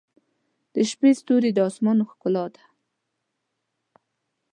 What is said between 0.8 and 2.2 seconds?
شپې ستوري د آسمان